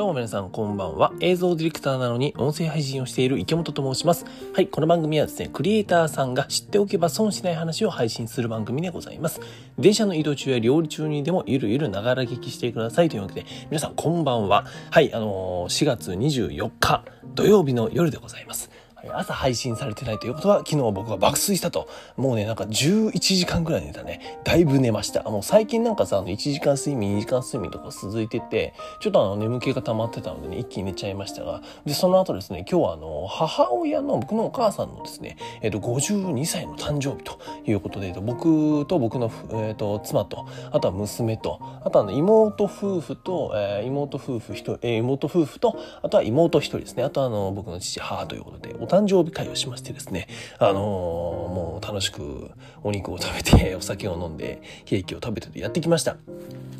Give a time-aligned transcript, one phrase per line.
[0.00, 1.12] どうも皆さんこんばんは。
[1.20, 4.24] 映像ディレクターなのに音声配信をしている池本と申します。
[4.54, 9.42] はい、この番組はですね、クリエイターさんが知っておけば損しない話を配信する番組でございます。
[9.78, 14.64] 電車の移動中や料理中にでもゆるゆるながら聞きしてくださいというわけで、皆さんこんばんは。
[14.90, 17.04] はい、あのー、4月24日
[17.34, 18.70] 土曜日の夜でございます。
[19.08, 21.88] 朝配信されてないということは、昨日僕は爆睡したと。
[22.16, 24.38] もうね、なんか11時間ぐらい寝たね。
[24.44, 25.22] だいぶ寝ました。
[25.24, 47.04] もう最近なんかさ、あの1時間睡眠、2時間睡眠とか続いてて、ちょっとあの眠気が溜まってたのでね、一気に寝ちゃいましたが、で、その後ですね、今日はあの、母親の、僕のお母さんのですね、えっ、と、52歳の誕生日ということで、僕と僕の、えっ、と、妻と、あとは娘と、あとは、妹夫婦と、えー、妹夫婦一人、えー、妹夫婦と、あとは妹一人ですね。
[47.04, 50.26] あとはあの、僕の父、母ということで、誕生日会をしましてですね、
[50.58, 52.50] あのー、もう楽しく
[52.82, 56.16] お肉を食べて、 お酒を飲んで、ケーキを食べてやってきました。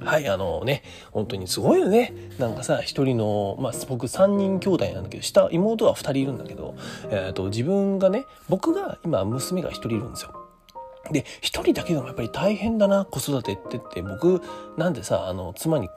[0.00, 2.12] はい、あのね、本当にすごいよね。
[2.40, 6.74] なんかさ、一人の、まあ、僕三人兄弟なんだけど、下、妹は二人いるんだけど、
[7.08, 10.32] えっ、ー、と、自分がね、僕が、今、娘が一人いるんですよ。
[11.12, 14.42] で、一人だけでもやっぱり大変だな、子育てってって、僕、
[14.76, 15.88] なんでさ、あの、妻に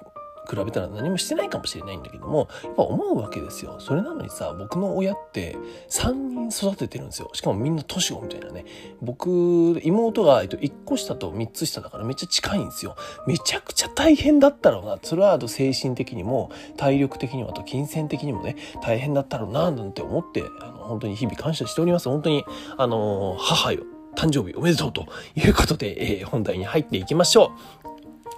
[0.46, 3.78] 比べたら何もしてないかもしれないんだけどもやっぱ思うわけですよ。
[3.80, 5.58] それなのにさ僕の親って
[5.90, 7.30] 3人育ててるんですよ。
[7.34, 8.66] しかもみんな年子みたいなね。
[9.02, 12.96] 僕妹が1個下と3つ下だからめっちゃ近いんですよ。
[13.28, 14.98] めちゃくちゃ大変だったろうな。
[15.02, 22.10] それはあと精神的にも体力的にもあと金銭的にもね大変だったろうななんて思ってあの本当に日々感謝しております。
[22.10, 22.46] 本当に
[22.78, 23.84] あの母よ
[24.16, 27.52] 誕生日おめでとうということで、えー、本題に入っていきましょ
[27.84, 27.85] う。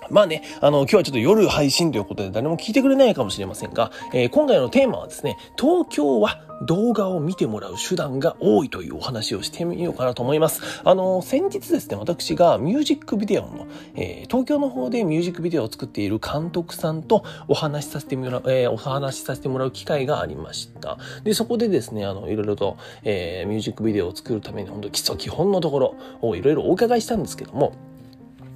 [0.09, 10.61] まあね、あの、今日はちょっと夜配信ということで誰も聞いてくれないかもしれませんが、えー、今回のテーマはですね、東京は動画を見てもらう手段が多いというお話をしてみようかなと思います。
[10.83, 20.97] あの、先日ですね、私がミュージックビデオの、えー、東京の方でミュージックビデオを作っている監督さんとお話しさせてもらう、えー、お話しさせてもらう機会がありました。
[21.23, 27.73] で、そこでですね、あの、いろいろと、え、ミュージックビデオを作るために本当基礎基本のところをいろいろお伺いしたんですけども、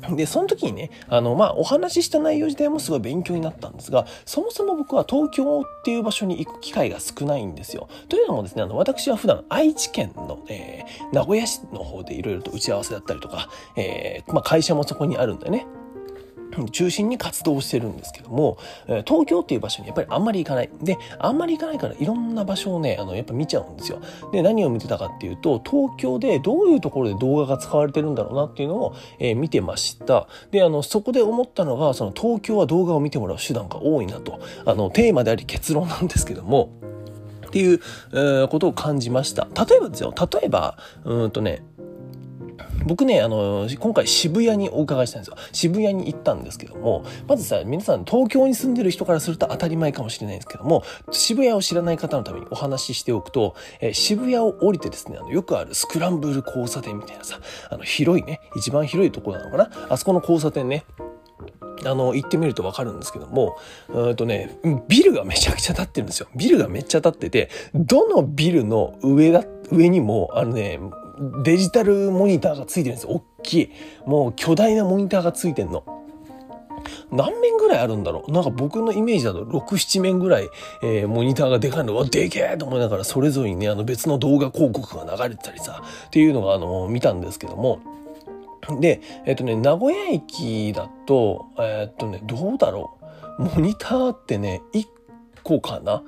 [0.09, 7.87] で、その時にね、あの、まあ、お話しした内容自体もすごい勉強になったんですが、そもそも僕は東京っていう場所に行く機会が少ないんですよ。
[8.09, 15.65] というのもですね、あの、私は普段愛知県の、えー、名古屋市の方でいろいろと打ち合わせだったりとか、えー、まあ、会社もそこにあるんだよね。
[16.71, 18.57] 中心に活動してるんですけども、
[19.05, 20.69] 東京っていう場所にやっぱりあんまり行かない。
[20.81, 24.01] で、あんまり行かないからいろんな場所をね、あの、やっぱ見ちゃうんですよ。
[24.31, 30.27] で、何を見てたかっていうと、東京でどういうところで動画が使われてるんだろうなっていうのを、えー、見てました。
[30.51, 36.69] で、あの、そこで思ったのが、その東京は動画を見てもらう手段が多いなと、あの、テーマであり結論なんですけども、
[37.47, 37.81] っていう、
[38.13, 39.45] えー、ことを感じました。
[39.67, 41.63] 例えばですよ、例えば、うんとね、
[42.85, 45.35] 僕ね、あの、今回渋谷にお伺いしたんですよ。
[45.51, 59.69] 渋谷に行ったんですけども、まずさ、皆さん東京に住んでる人からすると当たり前かもしれないんですけども、渋谷を知らない方のためにお話ししておくと、えー、渋谷を降りてですね、あの、よくあるスクランブル交差点みたいなさ、あの、広いね、一番広いところなのかな？
[59.89, 60.85] あそこの交差点ね、
[61.83, 63.57] あの、行ってみるとわかるんですけども、
[63.89, 66.27] うんとね、ビルがめちゃくちゃ建ってるんですよ。
[66.35, 70.79] ビルがめっちゃ建ってて、どのビルの上だ、上にも、あのね、
[71.43, 73.11] デジタルモニターがついてるんですよ。
[73.11, 73.71] 大きい。
[74.05, 75.83] もう巨大なモニターがついてんの。
[77.11, 80.49] 何面ぐらいあるんだろうなんか僕のイメージだと6、7面ぐらい、
[80.81, 87.81] えー、モニターがでかいの、わ、でけえと思いながら、それぞれにね、あの別の動画広告が流れてたりさ、っていうのが、あの、見たんですけども、
[88.79, 92.97] で、えっ、とね、名古屋駅だと、えっ、とね、どうだろ
[93.39, 94.85] うモニターってね、1
[95.43, 96.03] 個かな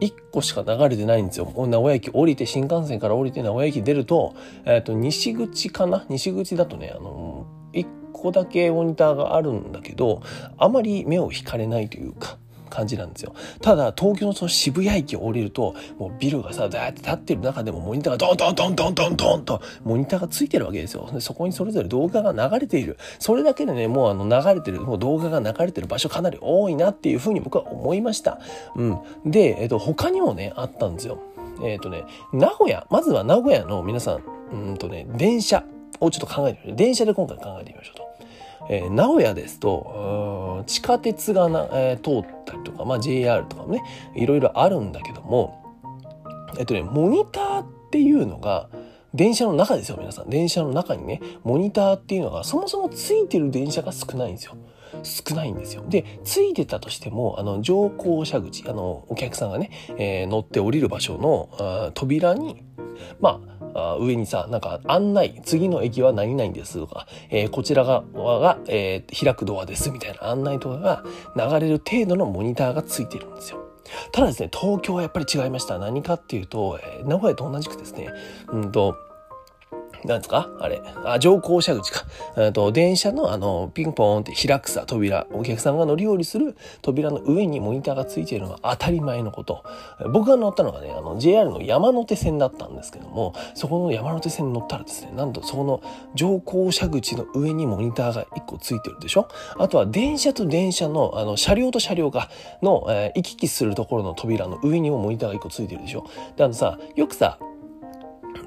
[0.00, 1.46] 1個しか流れてないんですよ。
[1.46, 4.34] 名古屋駅降りて、新幹線から降りて名古屋駅出ると、
[4.64, 6.04] えっ、ー、と、西口かな？
[6.08, 10.22] 西口だとね、あの、1個だけモニターがあるんだけど、
[10.58, 12.38] あまり目を引かれないというか、
[12.74, 13.34] 感じなんですよ。
[13.60, 21.08] ただ、東京のその渋谷駅を降りると、もうビルがさ、だーって立ってる中でもモニターがドンドンドンドンドンドンと、モニターがついてるわけですよ。
[21.12, 22.98] でそこにそれぞれ動画が流れている。
[23.18, 28.40] それだけでね、もうあの流れてる、もう動画が流れてる場所かなり多いなっていうふうに僕は思いました。
[28.76, 28.98] うん。
[29.24, 31.18] で、えっと、他にもね、あったんですよ。
[31.62, 34.22] えっ、とね、名古屋、まずは名古屋の皆さん、
[34.52, 35.64] うんとね、電車
[36.00, 36.76] をちょっと考えてみる。
[36.76, 38.13] 電車で今回考えてみましょうと。
[38.68, 43.82] えー、名古屋ですと、地下鉄がな、えー、通ったりとか、まあ、JR とかもね、
[44.14, 45.62] いろいろあるんだけども、
[46.58, 48.68] えっとね、モニターっていうのが、
[49.14, 50.28] 電車の中ですよ、皆さん。
[50.28, 54.56] 電車の中にね、モニターっていうのが、そもそもついてる電車が少ないんですよ。
[55.04, 55.84] 少ないんですよ。
[55.88, 62.64] で、ついてたとしても、あの、乗降車口、あの、お客さんがね、えー、乗って降りる場所の扉に、
[63.20, 63.40] ま
[63.74, 71.04] あ、上にさ、なんか案内、次の駅は何々ですとか、えー、こちら側が、えー、開くドアですみたいな案内とかが
[71.36, 73.58] 流れる程度のモニターがついてるんですよ。
[74.12, 75.78] ただですね、東京はやっぱり違いました。
[75.78, 78.08] 何かっていうと、えー、名古屋と同じくですね、
[78.48, 78.96] うんと、
[80.06, 80.50] なんですか？
[80.60, 80.82] あれ。
[81.04, 82.04] あ、乗降車口か。
[82.36, 85.26] えっと、電車のあの、ピンポーンって開くさ、扉。
[85.32, 89.64] お客さんが乗り降りする扉の上にモニターがついているのは当たり前のこと。
[90.12, 95.80] 僕が乗ったのがね、あの、JR の山手線だったんですけども、そこの山手線に乗ったらですね、なんとそこの
[96.14, 99.28] 乗降車口の上にモニターが1個ついてるでしょ？
[99.58, 102.28] あとは電車と電車の、あの、車両と車両が、
[102.62, 106.04] の、えー、行き来するところの扉の上にもモニターが1個ついてるでしょ？
[106.36, 107.38] で、あのさ、よくさ、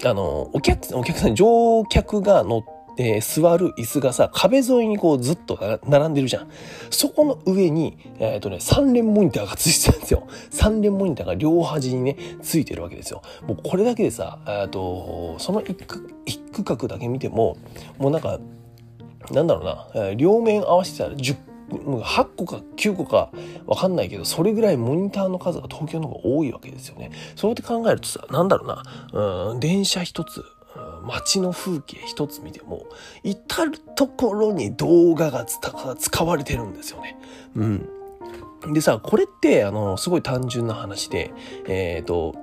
[0.04, 6.48] あの、お客、お客さん、乗客が乗って、座る椅子がさ、壁沿いにこうずっと並んでるじゃん。
[6.90, 10.26] そこの上に、えっ、ー、とね、3連モニターがついてたんですよ。
[10.50, 13.22] 3連モニターが両端にね、ついてるわけですよ。
[13.46, 17.56] もうこれだけでさ、えっと、その一区一区画だけ見ても、
[17.98, 18.40] もうなんか、
[19.30, 21.36] なんだろうな、えー、両面合わせてたら10
[21.70, 23.30] もう8個か9個か
[23.66, 27.10] 分かんないけどそれぐらいモニターの数が東京の方が多いわけですよね。
[27.36, 28.68] そうやって考えるとさなんだろう
[29.14, 30.44] な、うん、電車一つ
[31.04, 32.86] 街の風景一つ見ても
[33.22, 37.18] 至る所に動画が使われてるんですよね。
[37.54, 41.32] うん、でさこれってあのすごい単純な話で
[41.66, 42.34] えっ、ー、と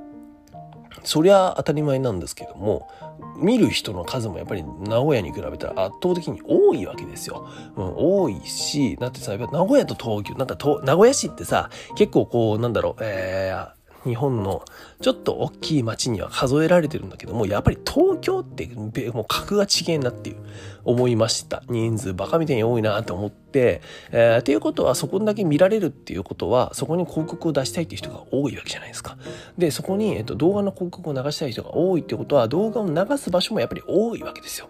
[1.06, 2.90] そりゃ当たり前なんですけども
[3.38, 7.48] 見る人の数もやっぱり名古屋に比べたら圧倒的に多いわけですよ。
[7.76, 14.64] うん、多いし、だってさ、名古屋と東京、なんか名古屋市ってさ、結構こう、なんだろう、えー、日本の
[15.02, 18.68] ちょっと大きい町には数えられてるんだけども、やっぱり東京って
[19.14, 20.38] もう格が違えなっていう
[20.84, 21.64] 思いました。
[21.68, 23.82] 人数バカみたいに多いなと思って、
[24.12, 29.18] えー、っていうことはそこだけ見られるっていうことは、そこに広告を出したいっていう人が多いわけじゃないですか。
[29.58, 34.70] で、そこに、えっと、動画の広告を流したい人が多いってことは、動画を流す場所もやっぱり多いわけですよ。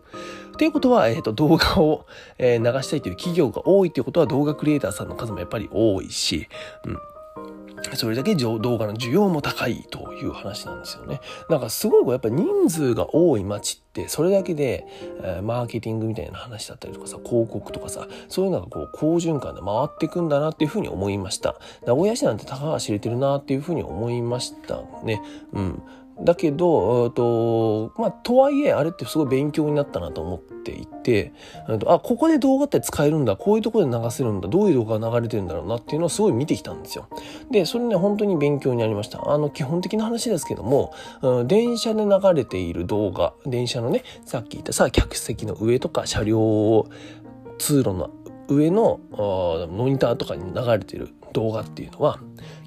[0.53, 2.05] っていうことは、えっ、と、動画を、
[2.37, 6.47] え、流したいという企業が多いっていうことは、動画クリエイターさんの数もやっぱり多いし、
[6.85, 6.97] うん。
[7.95, 11.21] それだけ動画の需要も高いという話なんですよね。
[11.50, 14.86] なんかすごいこうやっぱ人数が多い街ってそれだけで、
[15.21, 21.56] えー、マーケティングみたいな話だったりとかさ広告とかさそういうのがこう好循環で回っていくんだなっていうふうに思いました。
[21.86, 25.21] 名古屋市なんてたかが知れてるなっていうふうに思いましたね。
[25.53, 25.81] うん。
[26.21, 31.33] だけど、とまあ、とはいえあれってすごい勉強になったなと思っていて
[31.85, 37.07] あここで動画って使えるんだこういうところで流せるんだどういう動画が流れてるんだろうなっていうのをすごい見てきたんですよ。
[37.51, 39.29] でそれね本当に勉強になりました。
[39.29, 40.94] あの基本的な話ですけども、
[41.47, 46.88] 電車で流れている動画電車のねさっき言ったさ客席の上とか車両
[47.57, 48.09] 通路の
[48.47, 49.00] 上の
[49.69, 52.19] モニターとかに流れてる動画っていうのは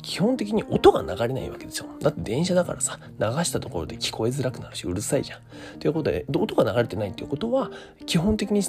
[0.02, 1.86] 基本的に音が流れないわけですよ。
[2.00, 5.40] だって電車だからさ流したところで聞こえづらくなるしうるさいじゃん。
[5.78, 7.70] ということで音が流れてないっていうことは
[8.06, 8.62] 基本的に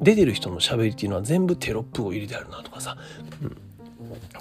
[0.00, 2.96] 出てる人の喋りっていうのは全部テロップを入れてあるなとかさ、
[3.42, 3.56] うん、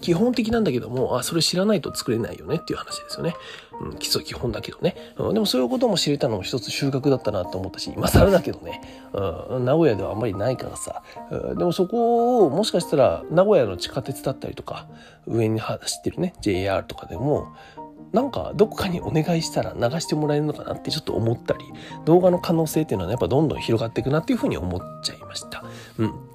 [0.01, 3.35] 基本的なんだけども、あ、それ知らないと作れないよねっていう話ですよね。
[3.81, 4.95] うん、基礎基本だけどね。
[5.17, 8.81] うん、でもそういうことも知れたのも一つ収穫だったなと思ったし、今更だけどね、
[9.13, 14.87] うん、名古屋ではあんまりないからさ、うん、でもそこをもしかしたら名古屋の地下鉄だったりとか、
[15.27, 17.47] 上に走ってるね、JR とかでも、
[18.11, 21.59] なんかどこかにお願いしたら流してもらえるのかなってちょっと思ったり、
[22.05, 25.63] 動画の可能性っていうのは、ね、やっぱどんどん広がっていくなっていうふうに思っちゃいました。
[25.97, 26.28] うん。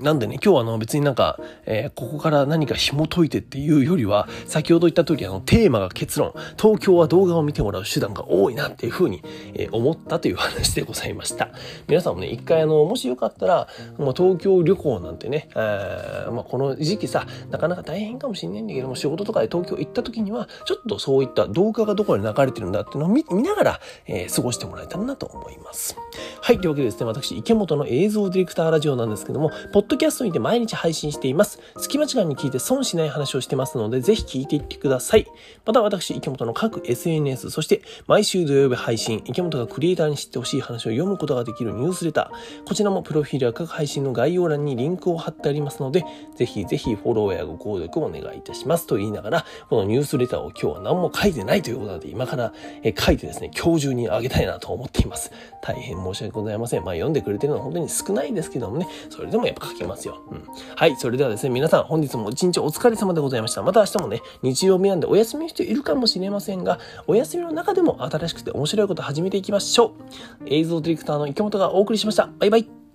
[0.00, 9.22] なんでね、今日はあの別になんか、えー、ここから何か紐解いてっていうよりは、先ほど言った通りあのテーマが結論、東京は動画を見てもらう手段が多いなっていうふうに、
[9.54, 11.48] えー、思ったという話でございました。
[11.88, 25.96] 皆さんもね、一回あの、もしよかったら、もう東京旅行なんてね、えー、まあ、この時期さ、なかなか大変かもしれないんだけども、仕事とかで東京行った時には、ちょっとそういった動画がどこに流れてるんだっていうのを見ながら、え過ごしてもらえたらなと思います。
[26.40, 31.60] はい、というわけでですね、私、池本の映像ディレクターラジオなんですけども、ポッッドキャストにて毎日配信しています。
[31.78, 35.26] 隙間時間に聞いて損しない話をしてますので、ぜひ聞いていってください。
[35.64, 52.52] また私、池本の各 SNS、そして毎週土曜日配信、池本がクリエイターに知ってほしい話を読むことができるニュースレター、こちらもプロフィールや各配信の概要欄にリンクを貼ってありますので、ぜひぜひフォローやご購読お願いいたしますと言いながら、このニュースレターを今日は何も書いてないということなので、今から
[52.98, 55.30] 書いてですね、今日中にあげたいなと思っています。
[55.62, 56.84] 大変申し訳ございません。
[56.84, 60.22] まあ読んでくれてるのは本当に少ないんですけどもね、それでもやっぱ書きますよ。
[60.30, 60.42] うん。
[60.74, 63.62] はい、それではですね、皆さん本日も一日お疲れ様でございました。
[63.62, 69.94] また明日もね、日曜日なんでお休みの人いるかもしれませんが、お休みの中でも新しくて面白いこと始めていきましょ
[70.40, 70.44] う。
[70.46, 72.28] 映像ディレクターの池本がお送りしました。
[72.38, 72.85] バイバイ。